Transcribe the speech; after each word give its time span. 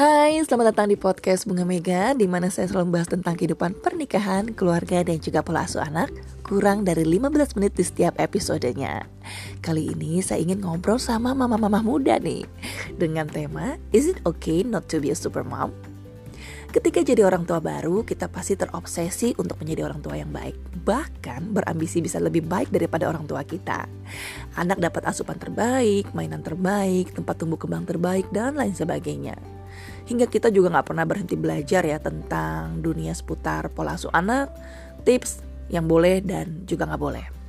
Hai, 0.00 0.40
selamat 0.40 0.72
datang 0.72 0.88
di 0.88 0.96
podcast 0.96 1.44
Bunga 1.44 1.68
Mega 1.68 2.16
di 2.16 2.24
mana 2.24 2.48
saya 2.48 2.64
selalu 2.72 2.88
membahas 2.88 3.12
tentang 3.12 3.36
kehidupan 3.36 3.84
pernikahan, 3.84 4.48
keluarga, 4.56 5.04
dan 5.04 5.20
juga 5.20 5.44
pola 5.44 5.68
asuh 5.68 5.84
anak 5.84 6.08
kurang 6.40 6.88
dari 6.88 7.04
15 7.04 7.60
menit 7.60 7.76
di 7.76 7.84
setiap 7.84 8.16
episodenya. 8.16 9.04
Kali 9.60 9.92
ini 9.92 10.24
saya 10.24 10.40
ingin 10.40 10.64
ngobrol 10.64 10.96
sama 10.96 11.36
mama-mama 11.36 11.84
muda 11.84 12.16
nih 12.16 12.48
dengan 12.96 13.28
tema 13.28 13.76
Is 13.92 14.08
it 14.08 14.24
okay 14.24 14.64
not 14.64 14.88
to 14.88 15.04
be 15.04 15.12
a 15.12 15.16
super 15.20 15.44
mom? 15.44 15.68
Ketika 16.72 17.04
jadi 17.04 17.28
orang 17.28 17.44
tua 17.44 17.60
baru, 17.60 18.00
kita 18.00 18.32
pasti 18.32 18.56
terobsesi 18.56 19.36
untuk 19.36 19.60
menjadi 19.60 19.84
orang 19.84 20.00
tua 20.00 20.16
yang 20.16 20.32
baik. 20.32 20.80
Bahkan 20.80 21.52
berambisi 21.52 22.00
bisa 22.00 22.16
lebih 22.16 22.48
baik 22.48 22.72
daripada 22.72 23.04
orang 23.04 23.28
tua 23.28 23.44
kita. 23.44 23.84
Anak 24.56 24.80
dapat 24.80 25.12
asupan 25.12 25.36
terbaik, 25.36 26.08
mainan 26.16 26.40
terbaik, 26.40 27.12
tempat 27.12 27.36
tumbuh 27.36 27.60
kembang 27.60 27.84
terbaik, 27.84 28.24
dan 28.32 28.56
lain 28.56 28.72
sebagainya. 28.72 29.59
Hingga 30.06 30.26
kita 30.26 30.48
juga 30.50 30.72
nggak 30.74 30.86
pernah 30.90 31.06
berhenti 31.06 31.34
belajar 31.38 31.82
ya 31.86 31.98
tentang 32.02 32.82
dunia 32.82 33.14
seputar 33.14 33.70
pola 33.70 33.94
asuh 33.94 34.10
anak, 34.10 34.50
tips 35.06 35.42
yang 35.70 35.86
boleh 35.86 36.18
dan 36.22 36.66
juga 36.66 36.86
nggak 36.90 37.02
boleh 37.02 37.40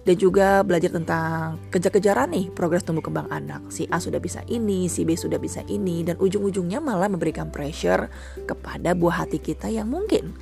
dan 0.00 0.16
juga 0.16 0.64
belajar 0.64 0.96
tentang 0.96 1.60
kejar-kejaran 1.68 2.32
nih 2.32 2.48
progres 2.56 2.84
tumbuh 2.84 3.04
kembang 3.04 3.28
anak. 3.28 3.60
Si 3.68 3.84
A 3.92 4.00
sudah 4.00 4.16
bisa 4.16 4.40
ini, 4.48 4.88
si 4.88 5.04
B 5.04 5.12
sudah 5.12 5.36
bisa 5.36 5.60
ini, 5.68 6.00
dan 6.00 6.16
ujung-ujungnya 6.16 6.80
malah 6.80 7.12
memberikan 7.12 7.52
pressure 7.52 8.08
kepada 8.48 8.96
buah 8.96 9.24
hati 9.24 9.36
kita 9.36 9.68
yang 9.68 9.92
mungkin 9.92 10.32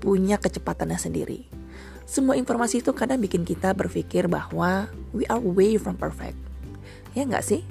punya 0.00 0.40
kecepatannya 0.40 0.96
sendiri. 0.96 1.44
Semua 2.08 2.36
informasi 2.36 2.80
itu 2.80 2.92
kadang 2.96 3.20
bikin 3.20 3.44
kita 3.44 3.72
berpikir 3.76 4.28
bahwa 4.28 4.88
we 5.12 5.28
are 5.28 5.40
way 5.40 5.76
from 5.76 5.96
perfect. 5.96 6.36
Ya 7.12 7.28
nggak 7.28 7.44
sih? 7.44 7.64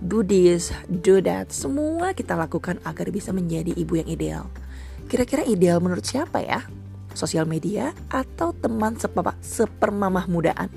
Do 0.00 0.20
this, 0.20 0.72
do 0.88 1.24
that, 1.24 1.50
semua 1.50 2.12
kita 2.12 2.36
lakukan 2.36 2.80
agar 2.84 3.08
bisa 3.08 3.32
menjadi 3.32 3.72
ibu 3.72 3.96
yang 3.96 4.08
ideal. 4.12 4.44
Kira-kira 5.08 5.46
ideal 5.48 5.80
menurut 5.80 6.04
siapa 6.04 6.44
ya? 6.44 6.64
sosial 7.16 7.48
media, 7.48 7.96
atau 8.12 8.52
teman 8.52 8.94
sepapa, 9.00 9.34
sepermamah 9.40 10.28
mudaan. 10.28 10.68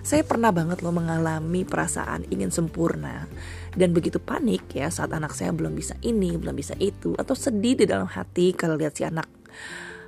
Saya 0.00 0.24
pernah 0.24 0.48
banget 0.48 0.80
loh 0.80 0.96
mengalami 0.96 1.68
perasaan 1.68 2.24
ingin 2.32 2.48
sempurna 2.48 3.28
dan 3.76 3.92
begitu 3.92 4.16
panik 4.16 4.64
ya 4.72 4.88
saat 4.88 5.12
anak 5.12 5.36
saya 5.36 5.52
belum 5.52 5.76
bisa 5.76 6.00
ini, 6.00 6.32
belum 6.32 6.56
bisa 6.56 6.72
itu 6.80 7.12
atau 7.12 7.36
sedih 7.36 7.76
di 7.76 7.84
dalam 7.84 8.08
hati 8.08 8.56
kalau 8.56 8.80
lihat 8.80 8.96
si 8.96 9.04
anak 9.04 9.28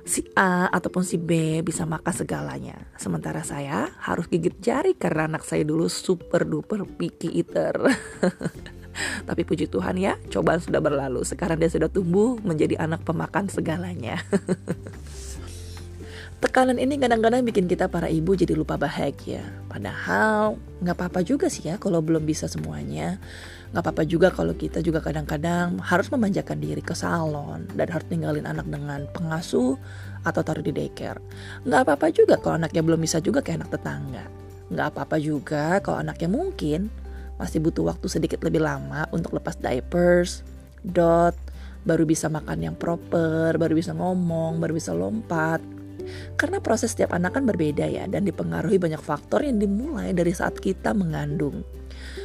si 0.05 0.25
A 0.33 0.67
ataupun 0.69 1.05
si 1.05 1.17
B 1.21 1.61
bisa 1.65 1.85
makan 1.85 2.13
segalanya. 2.13 2.77
Sementara 2.97 3.45
saya 3.45 3.89
harus 4.01 4.27
gigit 4.27 4.57
jari 4.59 4.97
karena 4.97 5.29
anak 5.29 5.45
saya 5.45 5.65
dulu 5.65 5.87
super 5.87 6.45
duper 6.45 6.85
picky 6.85 7.31
eater. 7.41 7.75
Tapi 9.27 9.41
puji 9.47 9.71
Tuhan 9.71 9.95
ya, 9.95 10.19
cobaan 10.27 10.59
sudah 10.59 10.83
berlalu. 10.83 11.23
Sekarang 11.23 11.55
dia 11.57 11.71
sudah 11.71 11.87
tumbuh 11.87 12.35
menjadi 12.43 12.75
anak 12.83 13.07
pemakan 13.07 13.47
segalanya. 13.47 14.19
Tekanan 16.41 16.81
ini 16.81 16.97
kadang-kadang 16.97 17.45
bikin 17.45 17.69
kita 17.69 17.85
para 17.85 18.09
ibu 18.09 18.33
jadi 18.33 18.57
lupa 18.57 18.73
bahagia. 18.73 19.45
Padahal 19.69 20.57
nggak 20.81 20.97
apa-apa 20.97 21.21
juga 21.21 21.53
sih 21.53 21.69
ya 21.69 21.77
kalau 21.77 22.01
belum 22.01 22.25
bisa 22.25 22.49
semuanya. 22.49 23.21
Nggak 23.69 23.81
apa-apa 23.85 24.03
juga 24.09 24.33
kalau 24.33 24.57
kita 24.57 24.81
juga 24.81 25.05
kadang-kadang 25.05 25.77
harus 25.85 26.09
memanjakan 26.09 26.57
diri 26.57 26.81
ke 26.81 26.97
salon 26.97 27.69
dan 27.77 27.93
harus 27.93 28.09
tinggalin 28.09 28.49
anak 28.49 28.65
dengan 28.65 29.05
pengasuh 29.13 29.77
atau 30.25 30.41
taruh 30.41 30.65
di 30.65 30.73
daycare. 30.73 31.21
Nggak 31.61 31.85
apa-apa 31.85 32.09
juga 32.09 32.41
kalau 32.41 32.57
anaknya 32.57 32.81
belum 32.89 32.99
bisa 33.05 33.21
juga 33.21 33.45
kayak 33.45 33.61
anak 33.61 33.77
tetangga. 33.77 34.25
Nggak 34.73 34.87
apa-apa 34.97 35.17
juga 35.21 35.77
kalau 35.85 36.01
anaknya 36.01 36.25
mungkin 36.25 36.89
masih 37.37 37.61
butuh 37.61 37.85
waktu 37.85 38.09
sedikit 38.09 38.41
lebih 38.41 38.65
lama 38.65 39.05
untuk 39.13 39.37
lepas 39.37 39.61
diapers, 39.61 40.41
dot, 40.81 41.37
baru 41.85 42.01
bisa 42.01 42.33
makan 42.33 42.65
yang 42.65 42.73
proper, 42.73 43.53
baru 43.61 43.77
bisa 43.77 43.93
ngomong, 43.93 44.57
baru 44.57 44.73
bisa 44.73 44.89
lompat, 44.89 45.61
karena 46.35 46.59
proses 46.59 46.93
setiap 46.93 47.13
anak 47.15 47.37
kan 47.37 47.43
berbeda 47.45 47.85
ya 47.87 48.05
dan 48.09 48.25
dipengaruhi 48.25 48.81
banyak 48.81 49.01
faktor 49.01 49.45
yang 49.45 49.61
dimulai 49.61 50.11
dari 50.11 50.33
saat 50.33 50.57
kita 50.57 50.91
mengandung. 50.95 51.63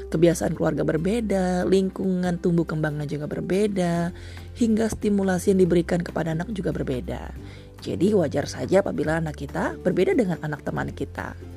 Kebiasaan 0.07 0.55
keluarga 0.55 0.87
berbeda, 0.87 1.67
lingkungan 1.67 2.39
tumbuh 2.39 2.65
kembangnya 2.65 3.05
juga 3.11 3.27
berbeda, 3.27 4.15
hingga 4.55 4.87
stimulasi 4.87 5.53
yang 5.53 5.61
diberikan 5.67 6.01
kepada 6.01 6.33
anak 6.33 6.49
juga 6.55 6.71
berbeda. 6.71 7.35
Jadi 7.83 8.15
wajar 8.17 8.49
saja 8.49 8.81
apabila 8.81 9.21
anak 9.21 9.37
kita 9.37 9.77
berbeda 9.83 10.17
dengan 10.17 10.41
anak 10.41 10.65
teman 10.65 10.95
kita. 10.95 11.56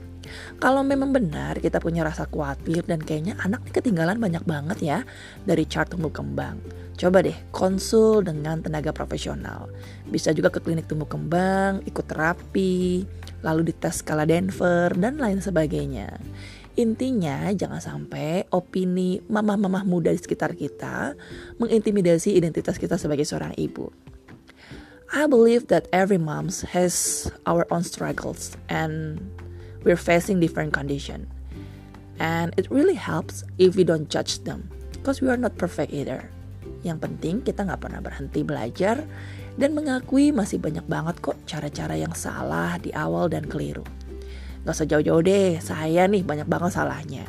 Kalau 0.60 0.84
memang 0.84 1.16
benar 1.16 1.58
kita 1.58 1.80
punya 1.80 2.04
rasa 2.04 2.28
khawatir 2.28 2.84
dan 2.86 3.00
kayaknya 3.00 3.40
anak 3.40 3.64
ketinggalan 3.72 4.20
banyak 4.20 4.44
banget 4.44 4.80
ya 4.84 5.00
dari 5.48 5.64
chart 5.66 5.92
tumbuh 5.92 6.12
kembang. 6.12 6.60
Coba 7.00 7.24
deh 7.24 7.36
konsul 7.56 8.28
dengan 8.28 8.60
tenaga 8.60 8.92
profesional. 8.92 9.72
Bisa 10.12 10.36
juga 10.36 10.52
ke 10.52 10.60
klinik 10.60 10.92
tumbuh 10.92 11.08
kembang, 11.08 11.80
ikut 11.88 12.06
terapi, 12.12 13.08
lalu 13.40 13.72
dites 13.72 14.04
skala 14.04 14.28
Denver 14.28 14.92
dan 15.00 15.16
lain 15.16 15.40
sebagainya. 15.40 16.20
Intinya 16.80 17.52
jangan 17.52 17.80
sampai 17.80 18.48
opini 18.52 19.20
mamah-mamah 19.28 19.84
muda 19.84 20.16
di 20.16 20.20
sekitar 20.20 20.56
kita 20.56 21.16
mengintimidasi 21.60 22.36
identitas 22.36 22.80
kita 22.80 22.96
sebagai 22.96 23.28
seorang 23.28 23.56
ibu. 23.60 23.92
I 25.10 25.26
believe 25.26 25.68
that 25.74 25.90
every 25.90 26.22
mom 26.22 26.54
has 26.72 27.26
our 27.50 27.66
own 27.74 27.82
struggles 27.82 28.54
and 28.70 29.18
we're 29.84 30.00
facing 30.00 30.40
different 30.40 30.74
condition. 30.74 31.28
And 32.20 32.52
it 32.60 32.68
really 32.68 33.00
helps 33.00 33.48
if 33.56 33.80
we 33.80 33.88
don't 33.88 34.12
judge 34.12 34.44
them 34.44 34.68
because 34.92 35.24
we 35.24 35.32
are 35.32 35.40
not 35.40 35.56
perfect 35.56 35.96
either. 35.96 36.28
Yang 36.84 37.08
penting 37.08 37.36
kita 37.44 37.64
nggak 37.64 37.80
pernah 37.80 38.04
berhenti 38.04 38.44
belajar 38.44 39.04
dan 39.60 39.76
mengakui 39.76 40.32
masih 40.32 40.60
banyak 40.60 40.84
banget 40.88 41.20
kok 41.20 41.36
cara-cara 41.48 41.96
yang 41.96 42.16
salah 42.16 42.80
di 42.80 42.92
awal 42.96 43.28
dan 43.32 43.48
keliru. 43.48 43.84
Gak 44.68 44.76
usah 44.76 44.88
jauh-jauh 44.88 45.24
deh, 45.24 45.60
saya 45.64 46.08
nih 46.08 46.24
banyak 46.24 46.48
banget 46.48 46.76
salahnya. 46.76 47.24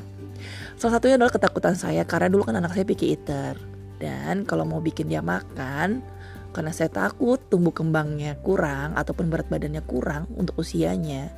Salah 0.74 0.98
satunya 0.98 1.14
adalah 1.18 1.30
ketakutan 1.30 1.78
saya 1.78 2.02
karena 2.02 2.26
dulu 2.26 2.46
kan 2.50 2.58
anak 2.58 2.74
saya 2.74 2.86
picky 2.86 3.14
eater. 3.14 3.54
Dan 4.00 4.48
kalau 4.48 4.64
mau 4.64 4.80
bikin 4.80 5.06
dia 5.06 5.20
makan, 5.20 6.02
karena 6.50 6.74
saya 6.74 6.90
takut 6.90 7.38
tumbuh 7.46 7.70
kembangnya 7.70 8.34
kurang 8.42 8.98
ataupun 8.98 9.30
berat 9.30 9.46
badannya 9.46 9.82
kurang 9.86 10.26
untuk 10.34 10.58
usianya, 10.58 11.30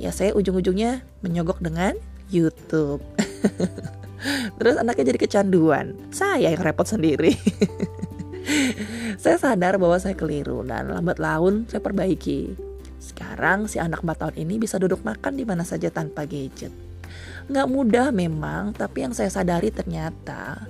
ya 0.00 0.10
saya 0.10 0.32
ujung-ujungnya 0.32 1.04
menyogok 1.20 1.60
dengan 1.60 1.96
YouTube. 2.32 3.04
Terus 4.56 4.80
anaknya 4.80 5.12
jadi 5.12 5.20
kecanduan. 5.20 5.92
Saya 6.08 6.48
yang 6.48 6.64
repot 6.64 6.88
sendiri. 6.88 7.36
saya 9.22 9.36
sadar 9.36 9.76
bahwa 9.76 10.00
saya 10.00 10.16
keliru 10.16 10.64
dan 10.64 10.88
lambat 10.88 11.20
laun 11.20 11.68
saya 11.68 11.84
perbaiki. 11.84 12.56
Sekarang 12.96 13.68
si 13.68 13.76
anak 13.76 14.00
4 14.00 14.16
tahun 14.16 14.36
ini 14.40 14.56
bisa 14.56 14.80
duduk 14.80 15.04
makan 15.04 15.36
di 15.36 15.44
mana 15.44 15.60
saja 15.60 15.92
tanpa 15.92 16.24
gadget. 16.24 16.72
Nggak 17.50 17.68
mudah 17.68 18.08
memang, 18.08 18.72
tapi 18.72 19.04
yang 19.04 19.12
saya 19.12 19.28
sadari 19.28 19.68
ternyata 19.68 20.64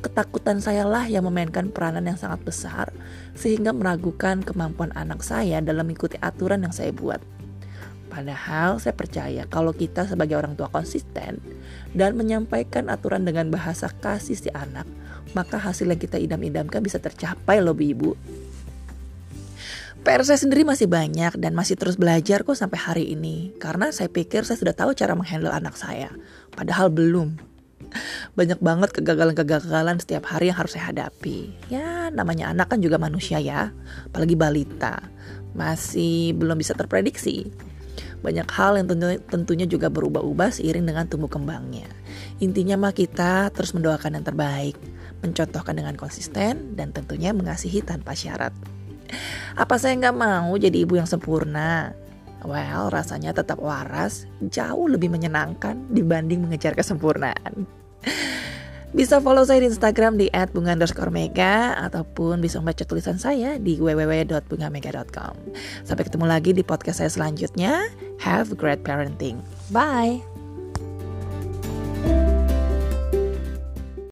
ketakutan 0.00 0.64
saya 0.64 0.88
lah 0.88 1.04
yang 1.04 1.28
memainkan 1.28 1.68
peranan 1.68 2.08
yang 2.08 2.16
sangat 2.16 2.40
besar 2.40 2.88
sehingga 3.36 3.76
meragukan 3.76 4.40
kemampuan 4.40 4.88
anak 4.96 5.20
saya 5.20 5.60
dalam 5.60 5.84
mengikuti 5.84 6.16
aturan 6.24 6.64
yang 6.64 6.72
saya 6.72 6.88
buat. 6.90 7.20
Padahal 8.10 8.82
saya 8.82 8.96
percaya 8.96 9.46
kalau 9.46 9.70
kita 9.70 10.02
sebagai 10.02 10.34
orang 10.34 10.58
tua 10.58 10.66
konsisten 10.66 11.38
dan 11.94 12.18
menyampaikan 12.18 12.90
aturan 12.90 13.22
dengan 13.22 13.54
bahasa 13.54 13.86
kasih 13.86 14.34
si 14.34 14.50
anak, 14.50 14.88
maka 15.30 15.62
hasil 15.62 15.86
yang 15.86 16.00
kita 16.00 16.18
idam-idamkan 16.18 16.82
bisa 16.82 16.98
tercapai 16.98 17.62
loh 17.62 17.76
ibu. 17.78 18.18
PR 20.00 20.24
saya 20.24 20.40
sendiri 20.40 20.64
masih 20.64 20.88
banyak 20.88 21.36
dan 21.36 21.52
masih 21.52 21.76
terus 21.76 22.00
belajar 22.00 22.40
kok 22.40 22.56
sampai 22.56 22.80
hari 22.80 23.04
ini 23.12 23.52
karena 23.60 23.92
saya 23.92 24.08
pikir 24.08 24.48
saya 24.48 24.56
sudah 24.56 24.72
tahu 24.72 24.96
cara 24.96 25.12
menghandle 25.12 25.52
anak 25.52 25.76
saya, 25.76 26.08
padahal 26.56 26.88
belum. 26.88 27.36
Banyak 28.38 28.62
banget 28.62 28.92
kegagalan-kegagalan 28.94 29.98
setiap 29.98 30.30
hari 30.30 30.52
yang 30.52 30.62
harus 30.62 30.78
saya 30.78 30.92
hadapi. 30.92 31.50
Ya, 31.72 32.12
namanya 32.12 32.52
anak 32.52 32.70
kan 32.70 32.78
juga 32.78 33.00
manusia 33.00 33.42
ya, 33.42 33.74
apalagi 34.06 34.38
balita. 34.38 35.00
Masih 35.56 36.36
belum 36.38 36.60
bisa 36.60 36.76
terprediksi 36.76 37.50
banyak 38.20 38.48
hal 38.52 38.76
yang 38.76 38.86
tentu, 38.88 39.16
tentunya 39.32 39.64
juga 39.64 39.88
berubah-ubah 39.88 40.52
seiring 40.52 40.84
dengan 40.84 41.08
tumbuh 41.08 41.28
kembangnya. 41.32 41.88
Intinya 42.40 42.76
mah 42.76 42.92
kita 42.92 43.48
terus 43.52 43.72
mendoakan 43.72 44.20
yang 44.20 44.24
terbaik, 44.24 44.76
mencontohkan 45.24 45.72
dengan 45.72 45.96
konsisten, 45.96 46.76
dan 46.76 46.92
tentunya 46.92 47.32
mengasihi 47.32 47.80
tanpa 47.80 48.12
syarat. 48.12 48.52
Apa 49.58 49.76
saya 49.76 49.96
nggak 49.98 50.16
mau 50.16 50.52
jadi 50.56 50.84
ibu 50.84 50.96
yang 50.98 51.08
sempurna? 51.08 51.92
Well, 52.40 52.88
rasanya 52.88 53.36
tetap 53.36 53.60
waras, 53.60 54.24
jauh 54.40 54.88
lebih 54.88 55.12
menyenangkan 55.12 55.92
dibanding 55.92 56.40
mengejar 56.40 56.72
kesempurnaan. 56.72 57.68
Bisa 58.90 59.22
follow 59.22 59.46
saya 59.46 59.62
di 59.62 59.70
Instagram 59.70 60.18
di 60.18 60.26
@bunga_mega 60.34 61.78
ataupun 61.78 62.42
bisa 62.42 62.58
membaca 62.58 62.82
tulisan 62.82 63.22
saya 63.22 63.54
di 63.60 63.78
www.bungamega.com. 63.78 65.34
Sampai 65.86 66.04
ketemu 66.10 66.26
lagi 66.26 66.50
di 66.50 66.66
podcast 66.66 66.98
saya 66.98 67.10
selanjutnya. 67.12 67.86
Have 68.18 68.50
great 68.58 68.82
parenting. 68.82 69.38
Bye. 69.70 70.39